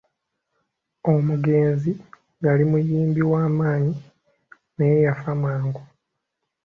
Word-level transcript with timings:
Omugenzi 1.13 1.91
yali 2.45 2.63
muyimbi 2.71 3.21
wa 3.31 3.43
maanyi 3.57 3.95
naye 4.77 4.97
yafa 5.05 5.31
mangu. 5.41 5.81